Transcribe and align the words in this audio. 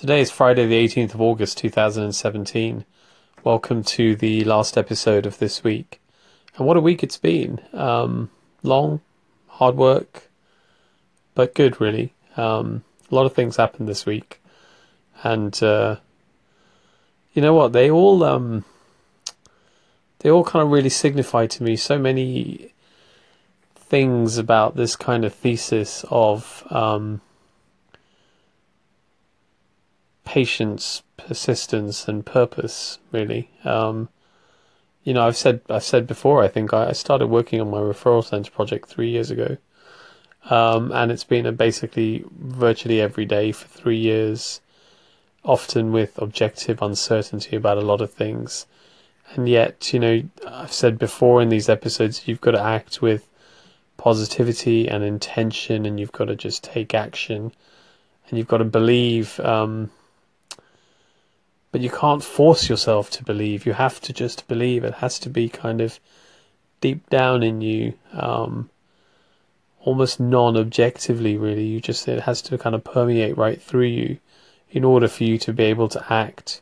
Today 0.00 0.22
is 0.22 0.30
Friday, 0.30 0.64
the 0.64 0.82
18th 0.82 1.12
of 1.12 1.20
August 1.20 1.58
2017. 1.58 2.86
Welcome 3.44 3.84
to 3.84 4.16
the 4.16 4.42
last 4.44 4.78
episode 4.78 5.26
of 5.26 5.36
this 5.36 5.62
week. 5.62 6.00
And 6.56 6.66
what 6.66 6.78
a 6.78 6.80
week 6.80 7.02
it's 7.02 7.18
been. 7.18 7.60
Um, 7.74 8.30
long, 8.62 9.02
hard 9.48 9.76
work, 9.76 10.30
but 11.34 11.54
good, 11.54 11.82
really. 11.82 12.14
Um, 12.38 12.82
a 13.10 13.14
lot 13.14 13.26
of 13.26 13.34
things 13.34 13.56
happened 13.56 13.90
this 13.90 14.06
week. 14.06 14.40
And, 15.22 15.62
uh, 15.62 15.96
you 17.34 17.42
know 17.42 17.52
what? 17.52 17.74
They 17.74 17.90
all, 17.90 18.24
um, 18.24 18.64
they 20.20 20.30
all 20.30 20.44
kind 20.44 20.62
of 20.62 20.70
really 20.70 20.88
signify 20.88 21.46
to 21.48 21.62
me 21.62 21.76
so 21.76 21.98
many 21.98 22.72
things 23.74 24.38
about 24.38 24.76
this 24.76 24.96
kind 24.96 25.26
of 25.26 25.34
thesis 25.34 26.06
of, 26.08 26.66
um, 26.70 27.20
patience, 30.30 31.02
persistence, 31.16 32.06
and 32.06 32.24
purpose. 32.24 33.00
Really, 33.10 33.50
um, 33.64 34.08
you 35.02 35.12
know, 35.12 35.26
I've 35.26 35.36
said 35.36 35.60
I've 35.68 35.82
said 35.82 36.06
before. 36.06 36.40
I 36.40 36.46
think 36.46 36.72
I, 36.72 36.92
started 36.92 37.26
working 37.26 37.60
on 37.60 37.68
my 37.68 37.80
referral 37.80 38.24
center 38.24 38.52
project 38.52 38.88
three 38.88 39.10
years 39.10 39.32
ago, 39.32 39.56
um, 40.48 40.92
and 40.92 41.10
it's 41.10 41.24
been 41.24 41.46
a 41.46 41.52
basically 41.52 42.24
virtually 42.38 43.00
every 43.00 43.24
day 43.24 43.50
for 43.50 43.66
three 43.66 43.96
years, 43.96 44.60
often 45.44 45.90
with 45.90 46.16
objective 46.16 46.80
uncertainty 46.80 47.56
about 47.56 47.78
a 47.78 47.88
lot 47.92 48.00
of 48.00 48.12
things. 48.12 48.66
And 49.34 49.48
yet, 49.48 49.92
you 49.92 49.98
know, 49.98 50.22
I've 50.46 50.72
said 50.72 50.96
before 50.96 51.42
in 51.42 51.48
these 51.48 51.68
episodes, 51.68 52.28
you've 52.28 52.40
got 52.40 52.52
to 52.52 52.62
act 52.62 53.02
with 53.02 53.28
positivity 53.96 54.88
and 54.88 55.02
intention, 55.02 55.86
and 55.86 55.98
you've 55.98 56.12
got 56.12 56.26
to 56.26 56.36
just 56.36 56.62
take 56.62 56.94
action, 56.94 57.50
and 58.28 58.38
you've 58.38 58.54
got 58.54 58.58
to 58.58 58.76
believe. 58.78 59.40
Um, 59.40 59.90
but 61.72 61.80
you 61.80 61.90
can't 61.90 62.24
force 62.24 62.68
yourself 62.68 63.10
to 63.10 63.24
believe. 63.24 63.66
You 63.66 63.74
have 63.74 64.00
to 64.02 64.12
just 64.12 64.48
believe. 64.48 64.84
It 64.84 64.94
has 64.94 65.18
to 65.20 65.30
be 65.30 65.48
kind 65.48 65.80
of 65.80 66.00
deep 66.80 67.08
down 67.10 67.42
in 67.42 67.60
you, 67.60 67.94
um, 68.12 68.70
almost 69.80 70.18
non-objectively. 70.18 71.36
Really, 71.36 71.64
you 71.64 71.80
just 71.80 72.08
it 72.08 72.22
has 72.22 72.42
to 72.42 72.58
kind 72.58 72.74
of 72.74 72.84
permeate 72.84 73.36
right 73.36 73.60
through 73.60 73.86
you, 73.86 74.18
in 74.70 74.84
order 74.84 75.08
for 75.08 75.24
you 75.24 75.38
to 75.38 75.52
be 75.52 75.64
able 75.64 75.88
to 75.88 76.12
act 76.12 76.60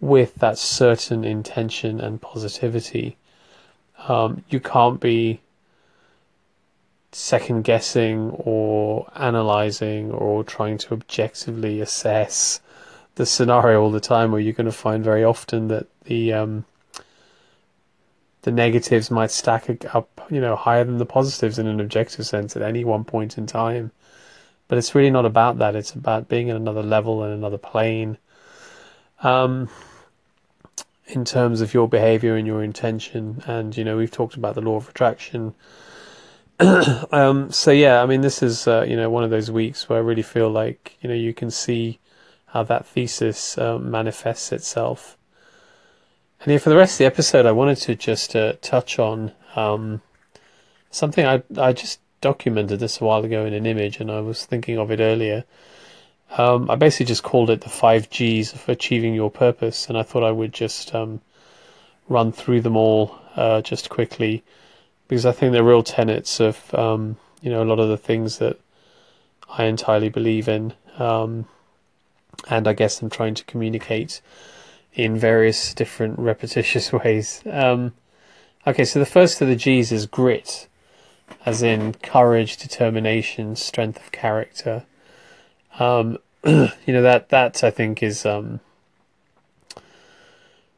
with 0.00 0.34
that 0.36 0.58
certain 0.58 1.24
intention 1.24 2.00
and 2.00 2.20
positivity. 2.20 3.16
Um, 4.08 4.44
you 4.50 4.60
can't 4.60 5.00
be 5.00 5.40
second 7.12 7.64
guessing 7.64 8.30
or 8.30 9.10
analyzing 9.16 10.10
or 10.10 10.44
trying 10.44 10.76
to 10.76 10.92
objectively 10.92 11.80
assess 11.80 12.60
the 13.16 13.26
scenario 13.26 13.82
all 13.82 13.90
the 13.90 14.00
time 14.00 14.30
where 14.30 14.40
you're 14.40 14.52
going 14.52 14.66
to 14.66 14.72
find 14.72 15.02
very 15.02 15.24
often 15.24 15.68
that 15.68 15.86
the 16.04 16.32
um, 16.32 16.64
the 18.42 18.52
negatives 18.52 19.10
might 19.10 19.32
stack 19.32 19.68
up, 19.92 20.28
you 20.30 20.40
know, 20.40 20.54
higher 20.54 20.84
than 20.84 20.98
the 20.98 21.06
positives 21.06 21.58
in 21.58 21.66
an 21.66 21.80
objective 21.80 22.26
sense 22.26 22.54
at 22.54 22.62
any 22.62 22.84
one 22.84 23.04
point 23.04 23.36
in 23.36 23.46
time. 23.46 23.90
But 24.68 24.78
it's 24.78 24.94
really 24.94 25.10
not 25.10 25.24
about 25.24 25.58
that. 25.58 25.74
It's 25.74 25.92
about 25.92 26.28
being 26.28 26.50
at 26.50 26.56
another 26.56 26.82
level 26.82 27.22
and 27.22 27.32
another 27.32 27.58
plane. 27.58 28.18
Um, 29.22 29.68
in 31.06 31.24
terms 31.24 31.60
of 31.60 31.72
your 31.72 31.88
behavior 31.88 32.36
and 32.36 32.46
your 32.46 32.62
intention, 32.62 33.42
and 33.46 33.76
you 33.76 33.84
know, 33.84 33.96
we've 33.96 34.10
talked 34.10 34.34
about 34.34 34.54
the 34.54 34.60
law 34.60 34.76
of 34.76 34.88
attraction. 34.88 35.54
um, 36.60 37.50
so 37.50 37.70
yeah, 37.70 38.02
I 38.02 38.06
mean, 38.06 38.20
this 38.20 38.42
is 38.42 38.68
uh, 38.68 38.84
you 38.86 38.96
know 38.96 39.08
one 39.08 39.24
of 39.24 39.30
those 39.30 39.50
weeks 39.50 39.88
where 39.88 39.98
I 39.98 40.02
really 40.02 40.22
feel 40.22 40.50
like 40.50 40.98
you 41.00 41.08
know 41.08 41.14
you 41.14 41.32
can 41.32 41.50
see 41.50 41.98
how 42.46 42.62
that 42.64 42.86
thesis 42.86 43.58
uh, 43.58 43.78
manifests 43.78 44.52
itself. 44.52 45.16
And 46.40 46.50
here, 46.50 46.60
for 46.60 46.70
the 46.70 46.76
rest 46.76 46.94
of 46.94 46.98
the 46.98 47.06
episode, 47.06 47.46
I 47.46 47.52
wanted 47.52 47.76
to 47.78 47.94
just 47.94 48.36
uh, 48.36 48.54
touch 48.60 48.98
on 48.98 49.32
um, 49.54 50.02
something 50.90 51.26
I 51.26 51.42
I 51.56 51.72
just 51.72 52.00
documented 52.20 52.80
this 52.80 53.00
a 53.00 53.04
while 53.04 53.24
ago 53.24 53.44
in 53.44 53.52
an 53.52 53.66
image, 53.66 54.00
and 54.00 54.10
I 54.10 54.20
was 54.20 54.44
thinking 54.44 54.78
of 54.78 54.90
it 54.90 55.00
earlier. 55.00 55.44
Um, 56.36 56.70
I 56.70 56.74
basically 56.74 57.06
just 57.06 57.22
called 57.22 57.50
it 57.50 57.60
the 57.60 57.68
five 57.68 58.10
G's 58.10 58.52
of 58.52 58.68
achieving 58.68 59.14
your 59.14 59.30
purpose, 59.30 59.88
and 59.88 59.96
I 59.96 60.02
thought 60.02 60.24
I 60.24 60.32
would 60.32 60.52
just 60.52 60.94
um, 60.94 61.20
run 62.08 62.32
through 62.32 62.62
them 62.62 62.76
all 62.76 63.18
uh, 63.36 63.62
just 63.62 63.90
quickly 63.90 64.42
because 65.08 65.26
I 65.26 65.32
think 65.32 65.52
they're 65.52 65.62
real 65.62 65.82
tenets 65.82 66.40
of 66.40 66.74
um, 66.74 67.16
you 67.40 67.50
know 67.50 67.62
a 67.62 67.70
lot 67.70 67.78
of 67.78 67.88
the 67.88 67.96
things 67.96 68.38
that 68.38 68.58
I 69.48 69.64
entirely 69.64 70.08
believe 70.08 70.48
in. 70.48 70.74
Um, 70.98 71.46
and 72.48 72.66
I 72.68 72.72
guess 72.72 73.02
I'm 73.02 73.10
trying 73.10 73.34
to 73.34 73.44
communicate 73.44 74.20
in 74.94 75.16
various 75.16 75.74
different 75.74 76.18
repetitious 76.18 76.92
ways. 76.92 77.42
Um, 77.50 77.94
okay, 78.66 78.84
so 78.84 78.98
the 78.98 79.06
first 79.06 79.40
of 79.40 79.48
the 79.48 79.56
G's 79.56 79.92
is 79.92 80.06
grit, 80.06 80.68
as 81.44 81.62
in 81.62 81.94
courage, 81.94 82.56
determination, 82.56 83.56
strength 83.56 83.98
of 83.98 84.12
character. 84.12 84.84
Um, 85.78 86.18
you 86.44 86.70
know 86.88 87.02
that 87.02 87.28
that 87.30 87.62
I 87.64 87.70
think 87.70 88.02
is 88.02 88.24
um, 88.24 88.60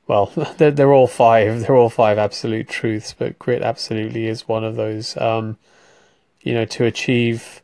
well, 0.09 0.33
they're, 0.57 0.73
they're 0.73 0.93
all 0.93 1.07
five. 1.07 1.61
They're 1.61 1.77
all 1.77 1.91
five 1.91 2.19
absolute 2.19 2.69
truths, 2.69 3.15
but 3.17 3.39
grit 3.39 3.63
absolutely 3.63 4.27
is 4.27 4.49
one 4.49 4.65
of 4.65 4.75
those. 4.75 5.17
Um, 5.19 5.59
you 6.41 6.55
know, 6.55 6.65
to 6.65 6.85
achieve 6.85 7.63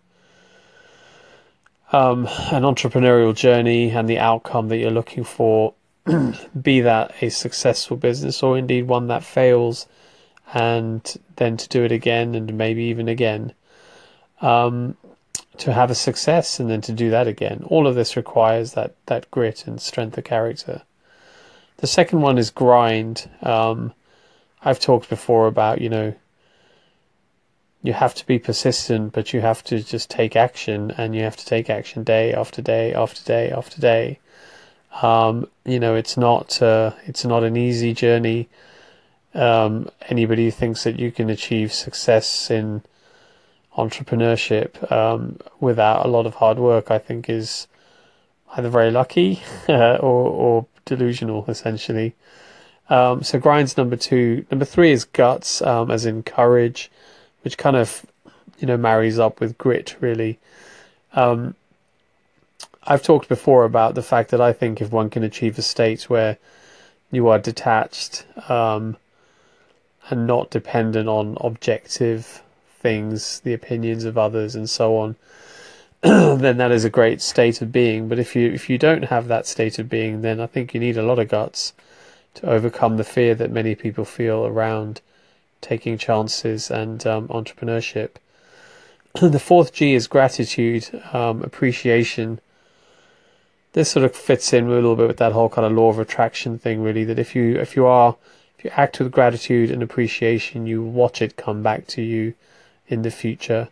um, 1.95 2.27
an 2.51 2.65
entrepreneurial 2.65 3.33
journey 3.33 3.89
and 3.91 4.09
the 4.09 4.19
outcome 4.19 4.69
that 4.69 4.79
you're 4.79 4.91
looking 4.91 5.23
for, 5.23 5.75
be 6.61 6.81
that 6.81 7.15
a 7.21 7.29
successful 7.29 7.97
business 7.97 8.43
or 8.43 8.59
indeed 8.59 8.89
one 8.89 9.07
that 9.07 9.23
fails, 9.23 9.87
and 10.53 11.17
then 11.37 11.57
to 11.57 11.69
do 11.69 11.85
it 11.85 11.93
again 11.93 12.35
and 12.35 12.59
maybe 12.59 12.83
even 12.83 13.07
again, 13.07 13.53
um, 14.41 14.97
to 15.57 15.73
have 15.73 15.89
a 15.89 15.95
success 15.95 16.59
and 16.59 16.69
then 16.69 16.81
to 16.81 16.91
do 16.91 17.11
that 17.11 17.29
again. 17.29 17.63
All 17.69 17.87
of 17.87 17.95
this 17.95 18.17
requires 18.17 18.73
that 18.73 18.97
that 19.07 19.31
grit 19.31 19.65
and 19.65 19.81
strength 19.81 20.19
of 20.19 20.25
character. 20.25 20.83
The 21.77 21.87
second 21.87 22.23
one 22.23 22.39
is 22.39 22.51
grind. 22.51 23.31
Um, 23.41 23.93
I've 24.65 24.81
talked 24.81 25.09
before 25.09 25.47
about 25.47 25.81
you 25.81 25.91
know 25.91 26.15
you 27.85 27.93
have 27.93 28.15
to 28.15 28.27
be 28.27 28.39
persistent, 28.39 29.13
but 29.13 29.35
you 29.35 29.43
have 29.43 29.63
to 29.65 29.83
just 29.83 30.09
take 30.09 30.37
action, 30.37 30.91
and 30.97 31.15
you 31.15 31.23
have 31.23 31.37
to 31.37 31.45
take 31.45 31.69
action 31.69 32.03
day 32.03 32.33
after 32.33 32.63
day 32.63 32.95
after 32.95 33.23
day 33.23 33.51
after 33.51 33.79
day. 33.79 34.19
Um, 35.03 35.47
you 35.67 35.79
know, 35.79 35.95
it's 35.95 36.17
not 36.17 36.63
uh, 36.63 36.93
it's 37.05 37.27
not 37.27 37.45
an 37.45 37.59
easy 37.59 37.93
journey. 37.93 38.49
Um, 39.35 39.91
anybody 40.09 40.47
who 40.47 40.51
thinks 40.51 40.85
that 40.85 40.99
you 40.99 41.13
can 41.13 41.29
achieve 41.29 41.75
success 41.75 42.51
in 42.51 42.83
entrepreneurship 43.77 44.91
um, 44.91 45.39
without 45.61 46.07
a 46.07 46.09
lot 46.09 46.25
of 46.25 46.37
hard 46.37 46.59
work, 46.59 46.91
I 46.91 46.99
think, 46.99 47.29
is 47.29 47.69
either 48.57 48.71
very 48.71 48.93
lucky 48.93 49.43
or, 49.69 49.99
or 50.01 50.67
delusional, 50.87 51.45
essentially. 51.49 52.15
Um, 52.89 53.23
so 53.23 53.39
grinds 53.39 53.77
number 53.77 53.97
two. 53.97 54.47
Number 54.51 54.65
three 54.65 54.93
is 54.93 55.05
guts, 55.05 55.61
um, 55.61 55.91
as 55.91 56.07
in 56.07 56.23
courage 56.23 56.91
which 57.45 57.59
kind 57.59 57.77
of 57.77 58.05
you 58.59 58.67
know 58.67 58.77
marries 58.77 59.19
up 59.19 59.41
with 59.41 59.59
grit 59.59 59.97
really. 60.01 60.39
Um, 61.13 61.55
I've 62.87 63.03
talked 63.03 63.29
before 63.29 63.65
about 63.65 63.95
the 63.95 64.03
fact 64.03 64.31
that 64.31 64.41
I 64.41 64.53
think 64.53 64.81
if 64.81 64.91
one 64.91 65.09
can 65.11 65.23
achieve 65.23 65.59
a 65.59 65.63
state 65.63 66.11
where 66.11 66.39
you 67.11 67.29
are 67.29 67.39
detached 67.39 68.27
um, 68.51 68.97
and 70.11 70.27
not 70.27 70.51
dependent 70.51 71.09
on 71.09 71.39
objective 71.41 72.43
things, 72.81 73.41
the 73.41 73.55
opinions 73.55 74.05
of 74.05 74.19
others, 74.19 74.55
and 74.55 74.69
so 74.69 74.97
on, 74.99 75.17
then 76.03 76.59
that 76.59 76.71
is 76.71 76.85
a 76.85 76.91
great 76.91 77.23
state 77.23 77.63
of 77.63 77.73
being. 77.73 78.09
But 78.09 78.19
if 78.19 78.37
you 78.37 78.51
if 78.53 78.69
you 78.69 78.77
don't 78.77 79.05
have 79.05 79.29
that 79.29 79.47
state 79.47 79.79
of 79.79 79.89
being, 79.89 80.21
then 80.21 80.41
I 80.41 80.47
think 80.47 80.75
you 80.75 80.81
need 80.81 80.99
a 80.99 81.03
lot 81.03 81.19
of 81.19 81.29
guts 81.29 81.73
to 82.35 82.51
overcome 82.51 82.97
the 82.97 83.05
fear 83.05 83.35
that 83.37 83.51
many 83.51 83.75
people 83.75 84.05
feel 84.05 84.45
around 84.45 85.01
taking 85.65 85.99
chances 85.99 86.71
and 86.71 87.05
um, 87.07 87.27
entrepreneurship. 87.29 88.11
the 89.21 89.41
fourth 89.41 89.73
G 89.73 89.95
is 89.95 90.07
gratitude, 90.07 90.89
um, 91.13 91.43
appreciation. 91.43 92.41
This 93.73 93.91
sort 93.91 94.05
of 94.05 94.15
fits 94.15 94.53
in 94.53 94.67
a 94.67 94.71
little 94.71 94.95
bit 94.95 95.09
with 95.09 95.17
that 95.17 95.33
whole 95.33 95.49
kind 95.49 95.67
of 95.67 95.73
law 95.73 95.89
of 95.89 95.99
attraction 95.99 96.59
thing, 96.59 96.83
really. 96.83 97.05
That 97.05 97.19
if 97.19 97.35
you 97.35 97.57
if 97.57 97.75
you 97.75 97.87
are 97.87 98.17
if 98.59 98.65
you 98.65 98.71
act 98.75 98.99
with 98.99 99.11
gratitude 99.11 99.71
and 99.71 99.83
appreciation, 99.83 100.67
you 100.67 100.83
watch 100.83 101.23
it 101.23 101.37
come 101.37 101.63
back 101.63 101.87
to 101.89 102.03
you 102.03 102.35
in 102.89 103.03
the 103.03 103.11
future. 103.11 103.69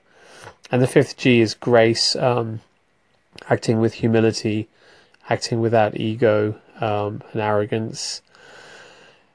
And 0.71 0.81
the 0.81 0.87
fifth 0.87 1.17
G 1.17 1.41
is 1.41 1.55
grace, 1.55 2.17
um, 2.17 2.61
acting 3.51 3.79
with 3.81 3.95
humility, 3.95 4.69
acting 5.29 5.61
without 5.61 5.97
ego 5.97 6.57
um, 6.81 7.23
and 7.33 7.41
arrogance. 7.41 8.23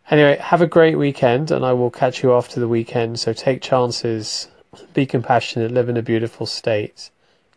Anyway, 0.10 0.38
have 0.38 0.62
a 0.62 0.68
great 0.68 0.98
weekend, 0.98 1.52
and 1.52 1.66
I 1.66 1.74
will 1.74 1.92
catch 1.92 2.24
you 2.24 2.34
after 2.34 2.60
the 2.60 2.68
weekend. 2.68 3.20
So 3.20 3.34
take 3.34 3.62
chances, 3.62 4.48
be 4.94 5.06
compassionate, 5.06 5.72
live 5.72 5.90
in 5.90 5.98
a 5.98 6.02
beautiful 6.02 6.46
state. 6.46 7.10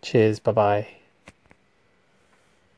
Cheers, 0.03 0.41
bye 0.41 0.53
bye. 0.53 1.00